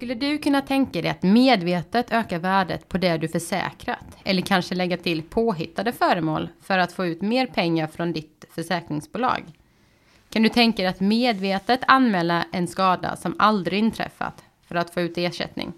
Skulle 0.00 0.14
du 0.14 0.38
kunna 0.38 0.62
tänka 0.62 1.02
dig 1.02 1.10
att 1.10 1.22
medvetet 1.22 2.12
öka 2.12 2.38
värdet 2.38 2.88
på 2.88 2.98
det 2.98 3.16
du 3.16 3.28
försäkrat? 3.28 4.16
Eller 4.24 4.42
kanske 4.42 4.74
lägga 4.74 4.96
till 4.96 5.22
påhittade 5.22 5.92
föremål 5.92 6.48
för 6.62 6.78
att 6.78 6.92
få 6.92 7.06
ut 7.06 7.22
mer 7.22 7.46
pengar 7.46 7.86
från 7.86 8.12
ditt 8.12 8.44
försäkringsbolag? 8.50 9.42
Kan 10.30 10.42
du 10.42 10.48
tänka 10.48 10.82
dig 10.82 10.86
att 10.86 11.00
medvetet 11.00 11.80
anmäla 11.86 12.44
en 12.52 12.66
skada 12.66 13.16
som 13.16 13.36
aldrig 13.38 13.78
inträffat 13.78 14.44
för 14.66 14.74
att 14.74 14.90
få 14.90 15.00
ut 15.00 15.18
ersättning? 15.18 15.72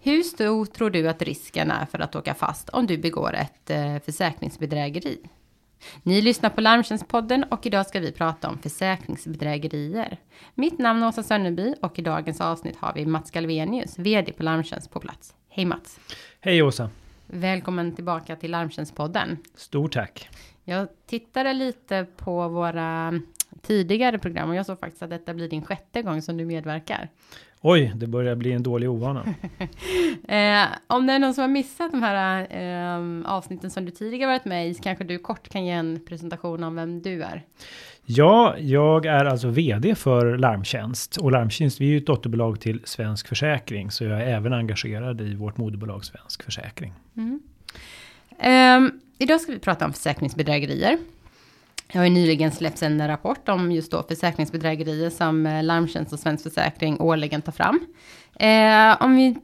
Hur 0.00 0.22
stor 0.22 0.66
tror 0.66 0.90
du 0.90 1.08
att 1.08 1.22
risken 1.22 1.70
är 1.70 1.86
för 1.86 1.98
att 1.98 2.16
åka 2.16 2.34
fast 2.34 2.68
om 2.68 2.86
du 2.86 2.98
begår 2.98 3.34
ett 3.34 3.70
eh, 3.70 3.98
försäkringsbedrägeri? 3.98 5.18
Ni 6.02 6.20
lyssnar 6.20 6.50
på 6.50 6.60
Larmtjänstpodden 6.60 7.44
och 7.44 7.66
idag 7.66 7.86
ska 7.86 8.00
vi 8.00 8.12
prata 8.12 8.48
om 8.48 8.58
försäkringsbedrägerier. 8.58 10.18
Mitt 10.54 10.78
namn 10.78 11.02
är 11.02 11.08
Åsa 11.08 11.22
Sönneby 11.22 11.74
och 11.82 11.98
i 11.98 12.02
dagens 12.02 12.40
avsnitt 12.40 12.76
har 12.76 12.92
vi 12.94 13.06
Mats 13.06 13.30
Galvenius, 13.30 13.98
VD 13.98 14.32
på 14.32 14.42
Larmtjänst 14.42 14.90
på 14.90 15.00
plats. 15.00 15.34
Hej 15.48 15.64
Mats! 15.64 16.00
Hej 16.40 16.62
Åsa! 16.62 16.90
Välkommen 17.26 17.94
tillbaka 17.94 18.36
till 18.36 18.50
Larmtjänstpodden. 18.50 19.38
Stort 19.54 19.92
tack! 19.92 20.28
Jag 20.64 20.88
tittade 21.06 21.52
lite 21.52 22.06
på 22.16 22.48
våra 22.48 23.20
tidigare 23.62 24.18
program 24.18 24.50
och 24.50 24.56
jag 24.56 24.66
såg 24.66 24.80
faktiskt 24.80 25.02
att 25.02 25.10
detta 25.10 25.34
blir 25.34 25.48
din 25.48 25.64
sjätte 25.64 26.02
gång 26.02 26.22
som 26.22 26.36
du 26.36 26.44
medverkar. 26.44 27.08
Oj, 27.66 27.92
det 27.94 28.06
börjar 28.06 28.34
bli 28.34 28.52
en 28.52 28.62
dålig 28.62 28.90
ovana. 28.90 29.20
eh, 30.28 30.66
om 30.86 31.06
det 31.06 31.12
är 31.12 31.18
någon 31.18 31.34
som 31.34 31.42
har 31.42 31.48
missat 31.48 31.92
de 31.92 32.02
här 32.02 32.46
eh, 32.50 33.30
avsnitten 33.32 33.70
som 33.70 33.84
du 33.84 33.90
tidigare 33.90 34.30
varit 34.30 34.44
med 34.44 34.68
i, 34.68 34.74
så 34.74 34.82
kanske 34.82 35.04
du 35.04 35.18
kort 35.18 35.48
kan 35.48 35.64
ge 35.66 35.72
en 35.72 36.00
presentation 36.08 36.64
om 36.64 36.74
vem 36.74 37.02
du 37.02 37.22
är. 37.22 37.42
Ja, 38.04 38.54
jag 38.58 39.06
är 39.06 39.24
alltså 39.24 39.48
vd 39.48 39.94
för 39.94 40.38
Larmtjänst 40.38 41.16
och 41.16 41.32
Larmtjänst, 41.32 41.80
vi 41.80 41.86
är 41.86 41.90
ju 41.90 41.98
ett 41.98 42.06
dotterbolag 42.06 42.60
till 42.60 42.80
Svensk 42.84 43.28
Försäkring, 43.28 43.90
så 43.90 44.04
jag 44.04 44.20
är 44.20 44.26
även 44.26 44.52
engagerad 44.52 45.20
i 45.20 45.34
vårt 45.34 45.56
moderbolag 45.56 46.04
Svensk 46.04 46.42
Försäkring. 46.42 46.92
Mm. 47.16 47.40
Eh, 48.38 48.92
idag 49.18 49.40
ska 49.40 49.52
vi 49.52 49.58
prata 49.58 49.84
om 49.84 49.92
försäkringsbedrägerier. 49.92 50.98
Det 51.92 51.98
har 51.98 52.04
ju 52.04 52.10
nyligen 52.10 52.52
släppts 52.52 52.82
en 52.82 53.08
rapport 53.08 53.48
om 53.48 53.72
just 53.72 53.90
då 53.90 54.02
försäkringsbedrägerier 54.02 55.10
som 55.10 55.46
eh, 55.46 55.62
Larmtjänst 55.62 56.12
och 56.12 56.18
Svensk 56.18 56.42
Försäkring 56.42 57.00
årligen 57.00 57.42
tar 57.42 57.52
fram. 57.52 57.86
Eh, 58.34 59.02
om 59.02 59.16
vi 59.16 59.36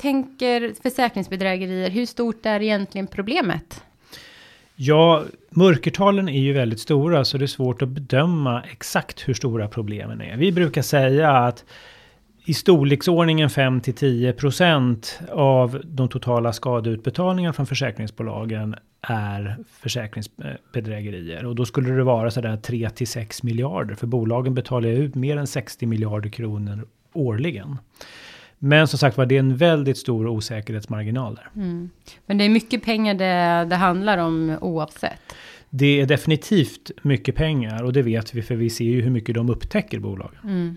tänker 0.00 0.82
försäkringsbedrägerier, 0.82 1.90
hur 1.90 2.06
stort 2.06 2.46
är 2.46 2.62
egentligen 2.62 3.06
problemet? 3.06 3.82
Ja, 4.74 5.24
mörkertalen 5.50 6.28
är 6.28 6.40
ju 6.40 6.52
väldigt 6.52 6.80
stora 6.80 7.24
så 7.24 7.38
det 7.38 7.44
är 7.44 7.46
svårt 7.46 7.82
att 7.82 7.88
bedöma 7.88 8.62
exakt 8.72 9.28
hur 9.28 9.34
stora 9.34 9.68
problemen 9.68 10.20
är. 10.20 10.36
Vi 10.36 10.52
brukar 10.52 10.82
säga 10.82 11.30
att 11.30 11.64
i 12.48 12.54
storleksordningen 12.54 13.50
5 13.50 13.80
till 13.80 13.94
10 13.94 14.32
procent 14.32 15.20
av 15.32 15.80
de 15.84 16.08
totala 16.08 16.52
skadeutbetalningarna 16.52 17.52
från 17.52 17.66
försäkringsbolagen 17.66 18.74
är 19.02 19.56
försäkringsbedrägerier. 19.72 21.46
Och 21.46 21.54
då 21.54 21.64
skulle 21.64 21.92
det 21.94 22.02
vara 22.02 22.30
sådär 22.30 22.56
3 22.56 22.90
till 22.90 23.06
6 23.06 23.42
miljarder. 23.42 23.94
För 23.94 24.06
bolagen 24.06 24.54
betalar 24.54 24.88
ut 24.88 25.14
mer 25.14 25.36
än 25.36 25.46
60 25.46 25.86
miljarder 25.86 26.30
kronor 26.30 26.86
årligen. 27.12 27.78
Men 28.58 28.88
som 28.88 28.98
sagt 28.98 29.16
var, 29.16 29.26
det 29.26 29.34
är 29.34 29.40
en 29.40 29.56
väldigt 29.56 29.98
stor 29.98 30.26
osäkerhetsmarginal 30.26 31.34
där. 31.34 31.62
Mm. 31.62 31.90
Men 32.26 32.38
det 32.38 32.44
är 32.44 32.48
mycket 32.48 32.84
pengar 32.84 33.14
det, 33.14 33.66
det 33.70 33.76
handlar 33.76 34.18
om 34.18 34.58
oavsett. 34.60 35.20
Det 35.70 36.00
är 36.00 36.06
definitivt 36.06 36.90
mycket 37.02 37.34
pengar 37.34 37.82
och 37.82 37.92
det 37.92 38.02
vet 38.02 38.34
vi 38.34 38.42
för 38.42 38.54
vi 38.54 38.70
ser 38.70 38.84
ju 38.84 39.00
hur 39.00 39.10
mycket 39.10 39.34
de 39.34 39.50
upptäcker 39.50 39.98
bolagen. 39.98 40.38
Mm. 40.44 40.76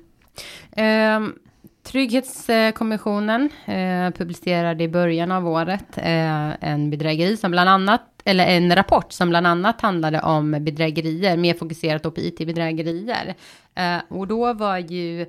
Um, 1.23 1.35
Trygghetskommissionen 1.83 3.49
eh, 3.65 4.11
publicerade 4.11 4.83
i 4.83 4.87
början 4.87 5.31
av 5.31 5.47
året 5.47 5.97
eh, 5.97 6.63
en 6.69 6.89
bedrägeri 6.89 7.37
som 7.37 7.51
bland 7.51 7.69
annat, 7.69 8.01
eller 8.25 8.45
en 8.47 8.75
rapport 8.75 9.11
som 9.11 9.29
bland 9.29 9.47
annat 9.47 9.81
handlade 9.81 10.21
om 10.21 10.51
bedrägerier, 10.51 11.37
mer 11.37 11.53
fokuserat 11.53 12.03
på 12.03 12.13
IT-bedrägerier. 12.17 13.35
Eh, 13.75 13.97
och 14.09 14.27
då 14.27 14.53
var 14.53 14.77
ju, 14.77 15.25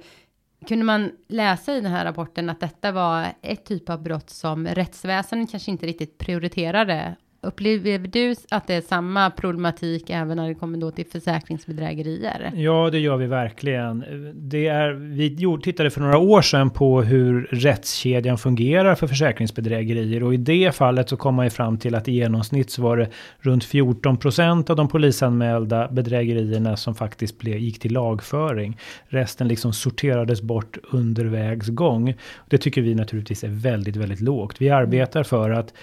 kunde 0.68 0.84
man 0.84 1.10
läsa 1.28 1.74
i 1.74 1.80
den 1.80 1.92
här 1.92 2.04
rapporten 2.04 2.50
att 2.50 2.60
detta 2.60 2.92
var 2.92 3.26
ett 3.42 3.64
typ 3.64 3.90
av 3.90 4.02
brott 4.02 4.30
som 4.30 4.66
rättsväsendet 4.66 5.50
kanske 5.50 5.70
inte 5.70 5.86
riktigt 5.86 6.18
prioriterade 6.18 7.16
Upplever 7.42 7.98
du 7.98 8.34
att 8.50 8.66
det 8.66 8.74
är 8.74 8.80
samma 8.80 9.30
problematik 9.30 10.10
även 10.10 10.36
när 10.36 10.48
det 10.48 10.54
kommer 10.54 10.78
då 10.78 10.90
till 10.90 11.06
försäkringsbedrägerier? 11.06 12.52
Ja, 12.54 12.90
det 12.92 12.98
gör 12.98 13.16
vi 13.16 13.26
verkligen. 13.26 14.04
Det 14.34 14.66
är, 14.66 14.92
vi 14.92 15.58
tittade 15.62 15.90
för 15.90 16.00
några 16.00 16.18
år 16.18 16.42
sedan 16.42 16.70
på 16.70 17.02
hur 17.02 17.48
rättskedjan 17.50 18.38
fungerar 18.38 18.94
för 18.94 19.06
försäkringsbedrägerier 19.06 20.22
och 20.22 20.34
i 20.34 20.36
det 20.36 20.74
fallet 20.74 21.08
så 21.08 21.16
kom 21.16 21.34
man 21.34 21.46
ju 21.46 21.50
fram 21.50 21.78
till 21.78 21.94
att 21.94 22.08
i 22.08 22.12
genomsnitt 22.12 22.70
så 22.70 22.82
var 22.82 22.96
det 22.96 23.08
runt 23.38 23.64
14 23.64 24.16
procent 24.16 24.70
av 24.70 24.76
de 24.76 24.88
polisanmälda 24.88 25.88
bedrägerierna 25.88 26.76
som 26.76 26.94
faktiskt 26.94 27.38
blev, 27.38 27.58
gick 27.58 27.78
till 27.78 27.92
lagföring. 27.92 28.78
Resten 29.08 29.48
liksom 29.48 29.72
sorterades 29.72 30.42
bort 30.42 30.78
under 30.90 31.24
vägs 31.24 31.68
gång. 31.68 32.14
Det 32.48 32.58
tycker 32.58 32.82
vi 32.82 32.94
naturligtvis 32.94 33.44
är 33.44 33.48
väldigt, 33.48 33.96
väldigt 33.96 34.20
lågt. 34.20 34.60
Vi 34.60 34.70
arbetar 34.70 35.22
för 35.22 35.50
att 35.50 35.74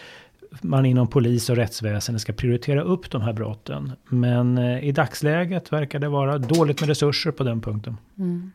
man 0.62 0.86
inom 0.86 1.08
polis 1.08 1.50
och 1.50 1.56
rättsväsende 1.56 2.20
ska 2.20 2.34
prioritera 2.34 2.82
upp 2.82 3.12
de 3.12 3.22
här 3.22 3.34
brotten. 3.34 3.92
Men 4.10 4.58
eh, 4.58 4.84
i 4.84 4.92
dagsläget 4.92 5.74
verkar 5.74 6.00
det 6.00 6.10
vara 6.10 6.38
dåligt 6.38 6.80
med 6.80 6.90
resurser 6.90 7.32
på 7.32 7.44
den 7.44 7.62
punkten. 7.62 7.98
Mm. 8.18 8.52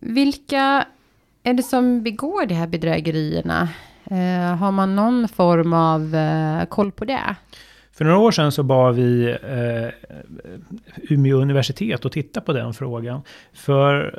Vilka 0.00 0.86
är 1.42 1.54
det 1.54 1.62
som 1.62 2.02
begår 2.02 2.46
de 2.46 2.54
här 2.54 2.66
bedrägerierna? 2.66 3.68
Eh, 4.04 4.56
har 4.56 4.72
man 4.72 4.96
någon 4.96 5.28
form 5.28 5.72
av 5.72 6.14
eh, 6.14 6.64
koll 6.64 6.92
på 6.92 7.04
det? 7.04 7.36
För 7.92 8.04
några 8.04 8.18
år 8.18 8.30
sedan 8.30 8.52
så 8.52 8.62
bad 8.62 8.94
vi 8.94 9.30
eh, 9.30 10.10
Umeå 11.10 11.36
universitet 11.36 12.04
att 12.04 12.12
titta 12.12 12.40
på 12.40 12.52
den 12.52 12.74
frågan. 12.74 13.22
För 13.52 14.18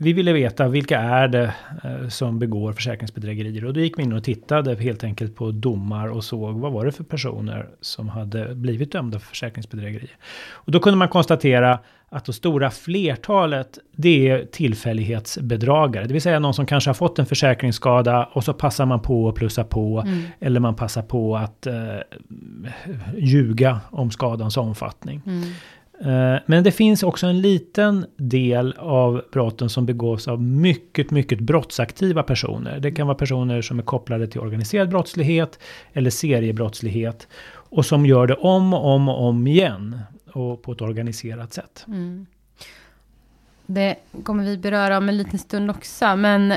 vi 0.00 0.12
ville 0.12 0.32
veta 0.32 0.68
vilka 0.68 1.00
är 1.00 1.28
det 1.28 1.54
eh, 1.84 2.08
som 2.08 2.38
begår 2.38 2.72
försäkringsbedrägerier 2.72 3.64
och 3.64 3.72
då 3.72 3.80
gick 3.80 3.98
vi 3.98 4.02
in 4.02 4.12
och 4.12 4.24
tittade 4.24 4.74
helt 4.74 5.04
enkelt 5.04 5.36
på 5.36 5.50
domar 5.50 6.08
och 6.08 6.24
såg 6.24 6.58
vad 6.58 6.72
var 6.72 6.84
det 6.84 6.92
för 6.92 7.04
personer 7.04 7.68
som 7.80 8.08
hade 8.08 8.54
blivit 8.54 8.92
dömda 8.92 9.18
för 9.18 9.26
försäkringsbedrägerier. 9.26 10.16
Och 10.50 10.72
då 10.72 10.80
kunde 10.80 10.96
man 10.96 11.08
konstatera 11.08 11.78
att 12.10 12.24
det 12.24 12.32
stora 12.32 12.70
flertalet 12.70 13.78
det 13.96 14.28
är 14.28 14.44
tillfällighetsbedragare, 14.44 16.06
det 16.06 16.12
vill 16.12 16.22
säga 16.22 16.38
någon 16.38 16.54
som 16.54 16.66
kanske 16.66 16.90
har 16.90 16.94
fått 16.94 17.18
en 17.18 17.26
försäkringsskada 17.26 18.24
och 18.32 18.44
så 18.44 18.52
passar 18.52 18.86
man 18.86 19.00
på 19.00 19.28
att 19.28 19.34
plussa 19.34 19.64
på 19.64 20.02
mm. 20.06 20.22
eller 20.40 20.60
man 20.60 20.74
passar 20.74 21.02
på 21.02 21.36
att 21.36 21.66
eh, 21.66 21.74
ljuga 23.16 23.80
om 23.90 24.10
skadans 24.10 24.56
omfattning. 24.56 25.22
Mm. 25.26 25.42
Eh, 26.00 26.36
men 26.46 26.64
det 26.64 26.72
finns 26.72 27.02
också 27.02 27.26
en 27.26 27.40
liten 27.40 28.06
del 28.16 28.74
av 28.78 29.22
brotten 29.32 29.70
som 29.70 29.86
begås 29.86 30.28
av 30.28 30.42
mycket, 30.42 31.10
mycket 31.10 31.40
brottsaktiva 31.40 32.22
personer. 32.22 32.80
Det 32.80 32.90
kan 32.90 33.06
vara 33.06 33.16
personer 33.16 33.62
som 33.62 33.78
är 33.78 33.82
kopplade 33.82 34.26
till 34.26 34.40
organiserad 34.40 34.88
brottslighet 34.88 35.58
eller 35.92 36.10
seriebrottslighet 36.10 37.28
och 37.50 37.86
som 37.86 38.06
gör 38.06 38.26
det 38.26 38.34
om 38.34 38.74
och 38.74 38.94
om 38.94 39.08
och 39.08 39.24
om 39.24 39.46
igen 39.46 40.00
och 40.32 40.62
på 40.62 40.72
ett 40.72 40.80
organiserat 40.80 41.52
sätt. 41.52 41.84
Mm. 41.86 42.26
Det 43.66 43.96
kommer 44.22 44.44
vi 44.44 44.58
beröra 44.58 44.98
om 44.98 45.08
en 45.08 45.16
liten 45.16 45.38
stund 45.38 45.70
också, 45.70 46.16
men 46.16 46.52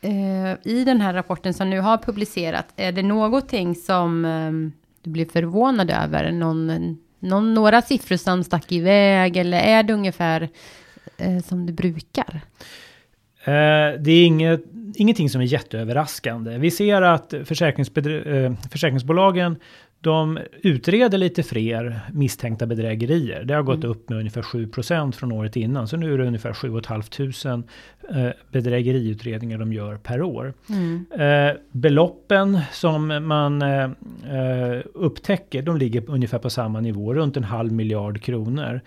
eh, 0.00 0.52
i 0.62 0.84
den 0.84 1.00
här 1.00 1.14
rapporten 1.14 1.54
som 1.54 1.70
nu 1.70 1.80
har 1.80 1.98
publicerat, 1.98 2.66
är 2.76 2.92
det 2.92 3.02
någonting 3.02 3.74
som 3.74 4.24
eh, 4.24 4.52
du 5.02 5.10
blir 5.10 5.26
förvånad 5.26 5.90
över? 5.90 6.32
Någon 6.32 6.98
någon, 7.18 7.54
några 7.54 7.82
siffror 7.82 8.16
som 8.16 8.44
stack 8.44 8.72
iväg 8.72 9.36
eller 9.36 9.58
är 9.58 9.82
det 9.82 9.92
ungefär 9.92 10.48
eh, 11.16 11.38
som 11.38 11.66
det 11.66 11.72
brukar? 11.72 12.40
Eh, 13.44 14.00
det 14.00 14.10
är 14.10 14.26
inget, 14.26 14.60
ingenting 14.94 15.30
som 15.30 15.40
är 15.40 15.44
jätteöverraskande. 15.44 16.58
Vi 16.58 16.70
ser 16.70 17.02
att 17.02 17.32
eh, 17.32 17.42
försäkringsbolagen 18.70 19.56
de 20.00 20.38
utreder 20.62 21.18
lite 21.18 21.42
fler 21.42 22.00
misstänkta 22.12 22.66
bedrägerier. 22.66 23.44
Det 23.44 23.54
har 23.54 23.62
gått 23.62 23.84
mm. 23.84 23.90
upp 23.90 24.08
med 24.08 24.18
ungefär 24.18 24.42
7% 24.42 25.12
från 25.12 25.32
året 25.32 25.56
innan. 25.56 25.88
Så 25.88 25.96
nu 25.96 26.14
är 26.14 26.18
det 26.18 26.26
ungefär 26.26 26.52
7 26.52 26.80
500 26.82 27.62
eh, 28.10 28.30
bedrägeriutredningar 28.52 29.58
de 29.58 29.72
gör 29.72 29.96
per 29.96 30.22
år. 30.22 30.54
Mm. 30.68 31.06
Eh, 31.18 31.56
beloppen 31.72 32.60
som 32.72 33.06
man 33.26 33.62
eh, 33.62 33.90
upptäcker, 34.94 35.62
de 35.62 35.76
ligger 35.76 36.10
ungefär 36.10 36.38
på 36.38 36.50
samma 36.50 36.80
nivå, 36.80 37.14
runt 37.14 37.36
en 37.36 37.44
halv 37.44 37.72
miljard 37.72 38.22
kronor. 38.22 38.80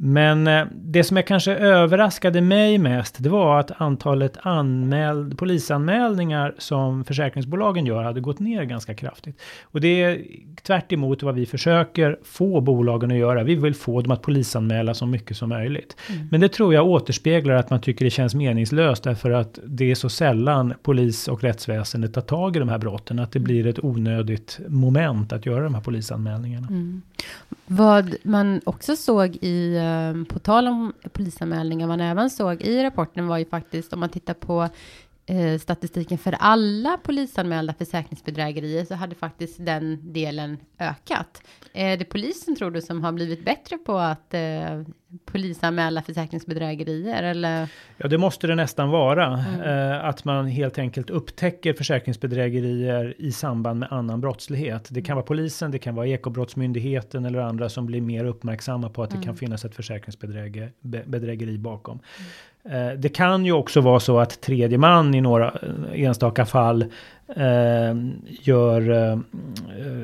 Men 0.00 0.46
eh, 0.46 0.66
det 0.72 1.04
som 1.04 1.16
jag 1.16 1.26
kanske 1.26 1.54
överraskade 1.54 2.40
mig 2.40 2.78
mest, 2.78 3.16
det 3.18 3.28
var 3.28 3.60
att 3.60 3.80
antalet 3.80 4.36
anmäld, 4.42 5.38
polisanmälningar 5.38 6.54
som 6.58 7.04
försäkringsbolagen 7.04 7.86
gör 7.86 8.02
hade 8.02 8.20
gått 8.20 8.38
ner 8.38 8.64
ganska 8.64 8.94
kraftigt. 8.94 9.40
Och 9.62 9.80
det 9.80 10.02
är 10.02 10.22
tvärt 10.62 11.22
vad 11.22 11.34
vi 11.34 11.46
försöker 11.46 12.18
få 12.24 12.60
bolagen 12.60 13.10
att 13.10 13.16
göra. 13.16 13.42
Vi 13.42 13.54
vill 13.54 13.74
få 13.74 14.00
dem 14.00 14.10
att 14.10 14.22
polisanmäla 14.22 14.94
så 14.94 15.06
mycket 15.06 15.36
som 15.36 15.48
möjligt. 15.48 15.96
Mm. 16.08 16.28
Men 16.30 16.40
det 16.40 16.48
tror 16.48 16.74
jag 16.74 16.86
återspeglar 16.86 17.54
att 17.54 17.70
man 17.70 17.80
tycker 17.80 18.04
det 18.04 18.10
känns 18.10 18.34
meningslöst 18.34 19.02
därför 19.02 19.30
att 19.30 19.58
det 19.64 19.90
är 19.90 19.94
så 19.94 20.08
sällan 20.08 20.74
polis 20.82 21.28
och 21.28 21.42
rättsväsendet 21.42 22.14
tar 22.14 22.20
tag 22.20 22.56
i 22.56 22.58
de 22.58 22.68
här 22.68 22.78
brotten. 22.78 23.18
Att 23.18 23.32
det 23.32 23.40
blir 23.40 23.66
ett 23.66 23.84
onödigt 23.84 24.60
moment 24.68 25.32
att 25.32 25.46
göra 25.46 25.64
de 25.64 25.74
här 25.74 25.82
polisanmälningarna. 25.82 26.66
Mm. 26.66 27.02
Vad 27.66 28.14
man 28.22 28.60
också 28.64 28.96
såg 28.96 29.36
i, 29.40 29.78
eh, 29.88 30.24
på 30.24 30.38
tal 30.38 30.68
om 30.68 30.92
polisanmälningar, 31.12 31.86
man 31.86 32.00
även 32.00 32.30
såg 32.30 32.62
i 32.62 32.82
rapporten 32.82 33.26
var 33.26 33.38
ju 33.38 33.44
faktiskt 33.44 33.92
om 33.92 34.00
man 34.00 34.08
tittar 34.08 34.34
på 34.34 34.68
eh, 35.26 35.58
statistiken 35.58 36.18
för 36.18 36.36
alla 36.38 36.98
polisanmälda 37.02 37.74
försäkringsbedrägerier 37.74 38.84
så 38.84 38.94
hade 38.94 39.14
faktiskt 39.14 39.64
den 39.64 40.12
delen 40.12 40.58
ökat. 40.78 41.42
Eh, 41.72 41.86
är 41.86 41.96
det 41.96 42.04
polisen 42.04 42.56
tror 42.56 42.70
du 42.70 42.80
som 42.80 43.04
har 43.04 43.12
blivit 43.12 43.44
bättre 43.44 43.78
på 43.78 43.98
att 43.98 44.34
eh, 44.34 44.82
polisanmäla 45.24 46.02
försäkringsbedrägerier 46.02 47.22
eller? 47.22 47.68
Ja, 47.96 48.08
det 48.08 48.18
måste 48.18 48.46
det 48.46 48.54
nästan 48.54 48.88
vara. 48.88 49.26
Mm. 49.26 49.60
Eh, 49.60 50.04
att 50.04 50.24
man 50.24 50.46
helt 50.46 50.78
enkelt 50.78 51.10
upptäcker 51.10 51.72
försäkringsbedrägerier 51.72 53.14
i 53.18 53.32
samband 53.32 53.80
med 53.80 53.92
annan 53.92 54.20
brottslighet. 54.20 54.88
Det 54.90 55.02
kan 55.02 55.16
vara 55.16 55.26
polisen, 55.26 55.70
det 55.70 55.78
kan 55.78 55.94
vara 55.94 56.06
ekobrottsmyndigheten 56.06 57.24
eller 57.24 57.38
andra 57.38 57.68
som 57.68 57.86
blir 57.86 58.00
mer 58.00 58.24
uppmärksamma 58.24 58.88
på 58.88 59.02
att 59.02 59.10
mm. 59.10 59.20
det 59.20 59.26
kan 59.26 59.36
finnas 59.36 59.64
ett 59.64 59.74
försäkringsbedrägeri 59.74 61.58
bakom. 61.58 62.00
Mm. 62.64 62.88
Eh, 62.88 62.92
det 62.94 63.08
kan 63.08 63.44
ju 63.44 63.52
också 63.52 63.80
vara 63.80 64.00
så 64.00 64.18
att 64.18 64.40
tredje 64.40 64.78
man 64.78 65.14
i 65.14 65.20
några 65.20 65.46
eh, 65.46 66.04
enstaka 66.04 66.46
fall 66.46 66.84
eh, 67.36 67.96
gör 68.42 68.90
eh, 68.90 69.18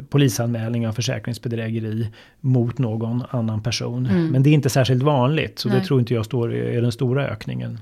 polisanmälning 0.09 0.89
av 0.89 0.93
försäkringsbedrägeri 0.93 2.09
mot 2.41 2.79
någon 2.79 3.23
annan 3.31 3.63
person. 3.63 4.07
Mm. 4.07 4.27
Men 4.27 4.43
det 4.43 4.51
är 4.51 4.55
inte 4.55 4.71
särskilt 4.71 5.03
vanligt, 5.03 5.59
så 5.59 5.69
Nej. 5.69 5.79
det 5.79 5.85
tror 5.85 6.01
inte 6.01 6.15
jag 6.15 6.25
står 6.25 6.55
är 6.55 6.83
den 6.83 6.93
stora 6.93 7.27
ökningen. 7.27 7.79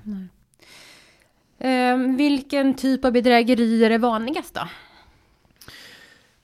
Eh, 1.58 2.16
vilken 2.16 2.74
typ 2.74 3.04
av 3.04 3.12
bedrägerier 3.12 3.90
är 3.90 3.98
vanligast 3.98 4.54
då? 4.54 4.68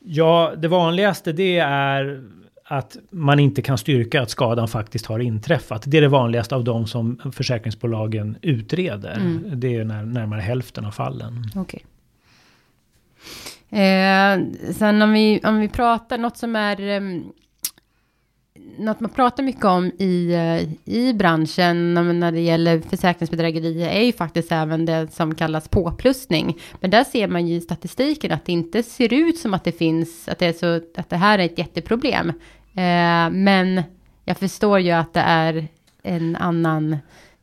Ja, 0.04 0.52
det 0.56 0.68
vanligaste 0.68 1.32
det 1.32 1.58
är 1.58 2.22
att 2.64 2.96
man 3.10 3.38
inte 3.38 3.62
kan 3.62 3.78
styrka 3.78 4.22
att 4.22 4.30
skadan 4.30 4.68
faktiskt 4.68 5.06
har 5.06 5.18
inträffat. 5.18 5.82
Det 5.86 5.96
är 5.96 6.00
det 6.00 6.08
vanligaste 6.08 6.54
av 6.54 6.64
de 6.64 6.86
som 6.86 7.32
försäkringsbolagen 7.32 8.36
utreder. 8.42 9.16
Mm. 9.16 9.60
Det 9.60 9.76
är 9.76 9.84
när, 9.84 10.02
närmare 10.02 10.40
hälften 10.40 10.84
av 10.84 10.90
fallen. 10.90 11.44
Okay. 11.54 11.80
Eh, 13.70 14.38
sen 14.72 15.02
om 15.02 15.12
vi, 15.12 15.40
om 15.44 15.60
vi 15.60 15.68
pratar 15.68 16.18
något 16.18 16.36
som 16.36 16.56
är 16.56 16.80
eh, 16.80 17.00
något 18.78 19.00
man 19.00 19.10
pratar 19.10 19.42
mycket 19.42 19.64
om 19.64 19.92
i, 19.98 20.32
eh, 20.34 20.94
i 20.94 21.14
branschen 21.14 21.94
när 21.94 22.32
det 22.32 22.40
gäller 22.40 22.80
försäkringsbedrägerier 22.80 23.88
är 23.88 24.02
ju 24.02 24.12
faktiskt 24.12 24.52
även 24.52 24.86
det 24.86 25.12
som 25.12 25.34
kallas 25.34 25.68
påplussning. 25.68 26.58
Men 26.80 26.90
där 26.90 27.04
ser 27.04 27.28
man 27.28 27.46
ju 27.46 27.54
i 27.54 27.60
statistiken 27.60 28.32
att 28.32 28.44
det 28.44 28.52
inte 28.52 28.82
ser 28.82 29.12
ut 29.12 29.38
som 29.38 29.54
att 29.54 29.64
det 29.64 29.72
finns, 29.72 30.28
att 30.28 30.38
det, 30.38 30.46
är 30.46 30.52
så, 30.52 31.00
att 31.00 31.10
det 31.10 31.16
här 31.16 31.38
är 31.38 31.44
ett 31.44 31.58
jätteproblem. 31.58 32.28
Eh, 32.74 33.30
men 33.30 33.82
jag 34.24 34.36
förstår 34.38 34.80
ju 34.80 34.90
att 34.90 35.14
det 35.14 35.20
är 35.20 35.66
en 36.02 36.36
annan 36.36 36.96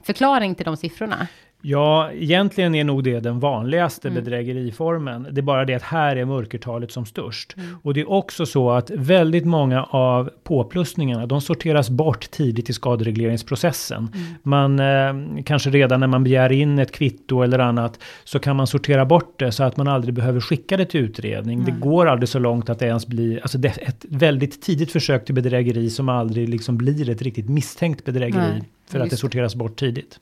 förklaring 0.03 0.55
till 0.55 0.65
de 0.65 0.77
siffrorna. 0.77 1.27
Ja, 1.67 2.11
egentligen 2.11 2.75
är 2.75 2.83
nog 2.83 3.03
det 3.03 3.19
den 3.19 3.39
vanligaste 3.39 4.07
mm. 4.07 4.23
bedrägeriformen. 4.23 5.27
Det 5.31 5.41
är 5.41 5.43
bara 5.43 5.65
det 5.65 5.73
att 5.73 5.81
här 5.81 6.15
är 6.15 6.25
mörkertalet 6.25 6.91
som 6.91 7.05
störst. 7.05 7.55
Mm. 7.57 7.77
Och 7.83 7.93
det 7.93 8.01
är 8.01 8.09
också 8.09 8.45
så 8.45 8.71
att 8.71 8.89
väldigt 8.89 9.45
många 9.45 9.83
av 9.83 10.29
påplussningarna, 10.43 11.25
de 11.25 11.41
sorteras 11.41 11.89
bort 11.89 12.31
tidigt 12.31 12.69
i 12.69 12.73
skaderegleringsprocessen. 12.73 14.09
Mm. 14.13 14.25
Man 14.43 14.79
eh, 14.79 15.43
kanske 15.43 15.69
redan 15.69 15.99
när 15.99 16.07
man 16.07 16.23
begär 16.23 16.51
in 16.51 16.79
ett 16.79 16.91
kvitto 16.91 17.41
eller 17.41 17.59
annat 17.59 17.99
så 18.23 18.39
kan 18.39 18.55
man 18.55 18.67
sortera 18.67 19.05
bort 19.05 19.39
det 19.39 19.51
så 19.51 19.63
att 19.63 19.77
man 19.77 19.87
aldrig 19.87 20.13
behöver 20.13 20.41
skicka 20.41 20.77
det 20.77 20.85
till 20.85 21.01
utredning. 21.01 21.65
Det 21.65 21.71
går 21.71 22.05
aldrig 22.05 22.29
så 22.29 22.39
långt 22.39 22.69
att 22.69 22.79
det 22.79 22.85
ens 22.85 23.07
blir, 23.07 23.39
alltså 23.41 23.57
det 23.57 23.67
ett 23.67 24.05
väldigt 24.09 24.61
tidigt 24.61 24.91
försök 24.91 25.25
till 25.25 25.35
bedrägeri 25.35 25.89
som 25.89 26.09
aldrig 26.09 26.49
liksom 26.49 26.77
blir 26.77 27.09
ett 27.09 27.21
riktigt 27.21 27.49
misstänkt 27.49 28.05
bedrägeri. 28.05 28.63
För 28.89 28.99
att 28.99 29.09
det 29.09 29.17
sorteras 29.17 29.55
bort 29.55 29.75
tidigt. 29.75 30.19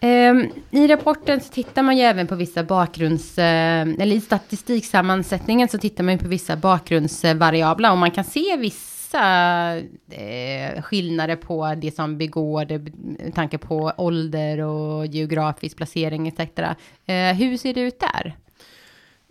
Ehm, 0.00 0.48
I 0.70 0.86
rapporten 0.86 1.40
så 1.40 1.52
tittar 1.52 1.82
man 1.82 1.96
ju 1.96 2.02
även 2.02 2.26
på 2.26 2.34
vissa 2.34 2.64
bakgrunds, 2.64 3.38
eh, 3.38 3.80
eller 3.80 4.16
i 4.16 4.20
statistiksammansättningen 4.20 5.68
så 5.68 5.78
tittar 5.78 6.04
man 6.04 6.14
ju 6.14 6.18
på 6.18 6.28
vissa 6.28 6.56
bakgrundsvariabler 6.56 7.92
och 7.92 7.98
man 7.98 8.10
kan 8.10 8.24
se 8.24 8.56
vissa 8.56 9.76
eh, 10.10 10.82
skillnader 10.82 11.36
på 11.36 11.74
det 11.74 11.94
som 11.94 12.18
begår, 12.18 12.64
det, 12.64 12.78
med 12.78 13.34
tanke 13.34 13.58
på 13.58 13.92
ålder 13.96 14.58
och 14.58 15.06
geografisk 15.06 15.76
placering 15.76 16.28
etc. 16.28 16.40
Eh, 17.06 17.34
hur 17.34 17.56
ser 17.56 17.74
det 17.74 17.80
ut 17.80 18.00
där? 18.00 18.36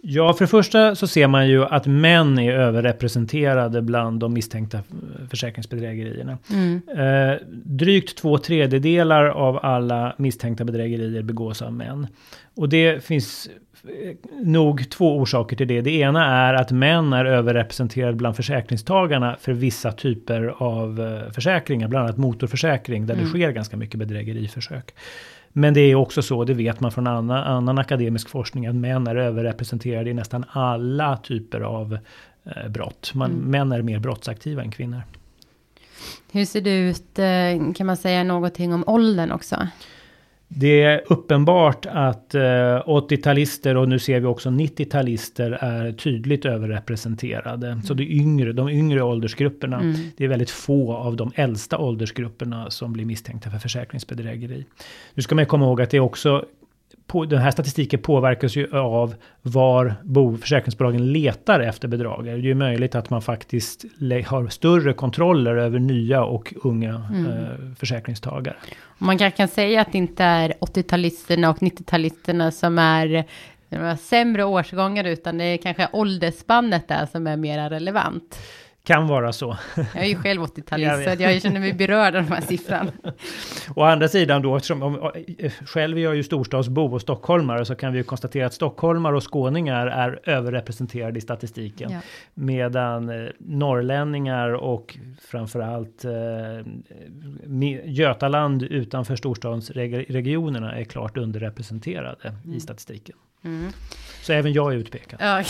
Ja, 0.02 0.34
för 0.34 0.46
det 0.46 0.50
första 0.50 0.96
så 0.96 1.08
ser 1.08 1.28
man 1.28 1.48
ju 1.48 1.66
att 1.66 1.88
män 1.88 2.40
är 2.40 2.54
överrepresenterade 2.54 3.82
bland 3.82 4.20
de 4.20 4.34
misstänkta 4.34 4.80
försäkringsbedrägerierna. 5.30 6.38
Mm. 6.52 6.82
Eh, 6.98 7.38
drygt 7.52 8.18
två 8.18 8.38
tredjedelar 8.38 9.26
av 9.26 9.60
alla 9.66 10.16
misstänkta 10.18 10.66
bedrägerier 10.66 11.22
begås 11.22 11.62
av 11.62 11.74
män. 11.74 12.08
Och 12.56 12.70
det 12.70 13.04
finns 13.04 13.50
eh, 13.84 14.16
nog 14.44 14.90
två 14.90 15.18
orsaker 15.18 15.56
till 15.56 15.68
det. 15.68 15.82
Det 15.82 15.92
ena 15.92 16.26
är 16.26 16.54
att 16.54 16.72
män 16.72 17.14
är 17.14 17.26
överrepresenterade 17.26 18.14
bland 18.14 18.36
försäkringstagarna 18.36 19.36
för 19.40 19.54
vissa 19.54 19.92
typer 19.92 20.54
av 20.58 21.02
eh, 21.02 21.32
försäkringar, 21.32 21.88
bland 21.88 22.06
annat 22.06 22.18
motorförsäkring, 22.18 23.06
där 23.06 23.14
mm. 23.14 23.26
det 23.26 23.30
sker 23.30 23.52
ganska 23.52 23.78
mycket 23.78 24.00
bedrägeriförsök. 24.00 24.94
Men 25.54 25.74
det 25.74 25.82
är 25.82 25.96
också 25.96 26.22
så, 26.22 26.44
det 26.44 26.54
vet 26.54 26.80
man 26.80 26.92
från 26.92 27.08
annan, 27.08 27.44
annan 27.44 27.78
akademisk 27.78 28.30
forskning, 28.30 28.68
att 28.68 28.76
män 28.76 29.08
är 29.08 29.16
överrepresenterade 29.16 30.10
i 30.10 30.14
nästan 30.14 30.46
alla 30.50 31.18
typer 31.18 31.62
av 31.62 31.98
eh, 32.44 32.70
brott. 32.70 33.12
Man, 33.14 33.32
mm. 33.32 33.52
Män 33.52 33.72
är 33.72 33.82
mer 33.82 34.00
brottsaktiva 34.00 34.62
än 34.62 34.72
kvinnor. 34.72 35.02
Hur 36.32 36.46
ser 36.46 36.62
det 36.62 36.78
ut, 36.78 37.20
eh, 37.20 37.74
kan 37.74 37.88
man 37.88 37.98
säga 37.98 38.24
någonting 38.24 38.74
om 38.74 38.84
åldern 38.88 39.32
också? 39.32 39.68
Det 40.52 40.82
är 40.82 41.02
uppenbart 41.08 41.86
att 41.86 42.36
eh, 42.36 42.42
80-talister 42.42 43.76
och 43.76 43.90
nu 43.90 44.00
ser 44.00 44.20
vi 44.20 44.26
också 44.26 44.50
90-talister 44.50 45.58
är 45.62 45.92
tydligt 45.92 46.46
överrepresenterade. 46.46 47.68
Mm. 47.68 47.82
Så 47.82 47.94
det 47.94 48.04
yngre, 48.04 48.54
de 48.54 48.70
yngre 48.70 49.02
åldersgrupperna, 49.04 49.80
mm. 49.80 49.96
det 50.18 50.24
är 50.24 50.28
väldigt 50.28 50.50
få 50.50 50.94
av 50.94 51.16
de 51.16 51.32
äldsta 51.36 51.78
åldersgrupperna 51.78 52.70
som 52.70 52.94
blir 52.94 53.06
misstänkta 53.06 53.50
för 53.50 53.58
försäkringsbedrägeri. 53.58 54.66
Nu 55.14 55.24
ska 55.24 55.36
man 55.36 55.46
komma 55.46 55.66
ihåg 55.66 55.82
att 55.82 55.90
det 55.90 55.98
är 55.98 56.02
också 56.02 56.46
på, 57.10 57.26
den 57.26 57.40
här 57.40 57.52
statistiken 57.52 58.00
påverkas 58.00 58.56
ju 58.56 58.78
av 58.78 59.16
var 59.42 59.96
bo, 60.04 60.38
försäkringsbolagen 60.38 61.12
letar 61.12 61.60
efter 61.60 61.88
bedragare. 61.88 62.36
Det 62.36 62.42
är 62.42 62.46
ju 62.46 62.56
möjligt 62.56 62.96
att 62.96 63.10
man 63.10 63.22
faktiskt 63.22 63.86
har 64.28 64.48
större 64.48 64.94
kontroller 64.94 65.56
över 65.56 65.80
nya 65.80 66.24
och 66.24 66.54
unga 66.64 67.06
mm. 67.14 67.26
eh, 67.26 67.76
försäkringstagare. 67.80 68.56
Man 68.98 69.18
kanske 69.18 69.38
kan 69.38 69.48
säga 69.48 69.82
att 69.82 69.92
det 69.92 69.98
inte 69.98 70.24
är 70.24 70.54
80-talisterna 70.60 71.50
och 71.50 71.58
90-talisterna 71.58 72.52
som 72.52 72.80
är 72.80 73.26
några 73.70 73.98
sämre 73.98 74.44
årsgångar 74.44 75.04
utan 75.04 75.38
det 75.38 75.44
är 75.44 75.58
kanske 75.58 75.88
åldersspannet 75.94 76.88
där 76.88 77.06
som 77.06 77.28
är 77.28 77.38
mer 77.38 77.70
relevant. 77.70 78.40
Kan 78.90 79.08
vara 79.08 79.34
så. 79.34 79.58
Jag 79.76 80.04
är 80.04 80.08
ju 80.08 80.16
själv 80.16 80.42
80-talist, 80.42 81.16
så 81.16 81.24
jag 81.24 81.42
känner 81.42 81.60
mig 81.60 81.74
berörd 81.74 82.16
av 82.16 82.24
de 82.24 82.32
här 82.32 82.42
siffrorna. 82.42 82.92
Å 83.76 83.84
andra 83.84 84.08
sidan 84.08 84.42
då, 84.42 84.56
eftersom 84.56 84.84
om, 84.84 85.12
själv 85.66 85.98
är 85.98 86.02
jag 86.02 86.16
ju 86.16 86.24
storstadsbo 86.24 86.94
och 86.94 87.02
stockholmare, 87.02 87.66
så 87.66 87.76
kan 87.76 87.92
vi 87.92 87.98
ju 87.98 88.04
konstatera 88.04 88.46
att 88.46 88.54
stockholmare 88.54 89.16
och 89.16 89.34
skåningar 89.34 89.88
är 89.88 90.30
överrepresenterade 90.30 91.18
i 91.18 91.22
statistiken. 91.22 91.92
Ja. 91.92 92.00
Medan 92.34 93.10
eh, 93.10 93.30
norrlänningar 93.38 94.54
och 94.54 94.98
framförallt 95.22 96.06
eh, 96.06 96.12
Götaland 97.86 98.64
utanför 98.64 99.16
storstadsregionerna 99.16 100.76
är 100.76 100.84
klart 100.84 101.18
underrepresenterade 101.18 102.34
mm. 102.44 102.58
i 102.58 102.60
statistiken. 102.60 103.16
Mm. 103.44 103.72
Så 104.22 104.34
även 104.34 104.54
jag 104.54 104.74
är 104.74 104.78
utpekad. 104.78 105.20
Ja, 105.22 105.44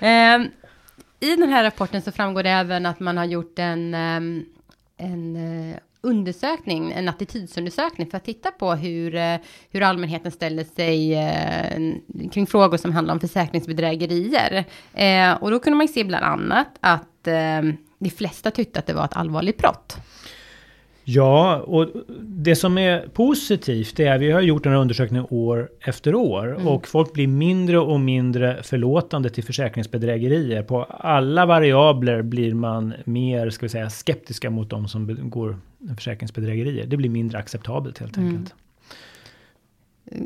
um, 0.36 0.50
i 1.20 1.36
den 1.36 1.48
här 1.48 1.64
rapporten 1.64 2.02
så 2.02 2.12
framgår 2.12 2.42
det 2.42 2.50
även 2.50 2.86
att 2.86 3.00
man 3.00 3.16
har 3.16 3.24
gjort 3.24 3.58
en, 3.58 3.94
ehm, 3.94 4.44
en 4.96 5.36
eh, 5.36 5.76
undersökning, 6.00 6.92
en 6.92 7.08
attitydsundersökning 7.08 8.10
för 8.10 8.16
att 8.16 8.24
titta 8.24 8.50
på 8.50 8.72
hur, 8.74 9.14
eh, 9.14 9.36
hur 9.70 9.82
allmänheten 9.82 10.32
ställer 10.32 10.64
sig 10.64 11.14
eh, 11.14 12.28
kring 12.30 12.46
frågor 12.46 12.76
som 12.76 12.92
handlar 12.92 13.14
om 13.14 13.20
försäkringsbedrägerier. 13.20 14.64
Och 15.40 15.50
då 15.50 15.58
kunde 15.58 15.76
man 15.76 15.88
se 15.88 16.04
bland 16.04 16.24
annat 16.24 16.68
att 16.80 17.26
ehm, 17.26 17.76
de 17.98 18.10
flesta 18.10 18.50
tyckte 18.50 18.78
att 18.78 18.86
det 18.86 18.92
var 18.92 19.04
ett 19.04 19.16
allvarligt 19.16 19.58
brott. 19.58 19.96
Ja, 21.04 21.60
och 21.60 21.88
det 22.20 22.56
som 22.56 22.78
är 22.78 23.08
positivt 23.08 24.00
är 24.00 24.14
att 24.14 24.20
vi 24.20 24.30
har 24.30 24.40
gjort 24.40 24.62
den 24.62 24.72
här 24.72 24.80
undersökningen 24.80 25.26
år 25.30 25.68
efter 25.80 26.14
år 26.14 26.54
mm. 26.54 26.68
och 26.68 26.88
folk 26.88 27.12
blir 27.12 27.26
mindre 27.26 27.78
och 27.78 28.00
mindre 28.00 28.62
förlåtande 28.62 29.30
till 29.30 29.44
försäkringsbedrägerier. 29.44 30.62
På 30.62 30.84
alla 30.84 31.46
variabler 31.46 32.22
blir 32.22 32.54
man 32.54 32.94
mer, 33.04 33.50
ska 33.50 33.66
vi 33.66 33.70
säga, 33.70 33.90
skeptiska 33.90 34.50
mot 34.50 34.70
de 34.70 34.88
som 34.88 35.06
begår 35.06 35.58
försäkringsbedrägerier. 35.96 36.86
Det 36.86 36.96
blir 36.96 37.10
mindre 37.10 37.38
acceptabelt 37.38 37.98
helt 37.98 38.16
mm. 38.16 38.28
enkelt 38.28 38.54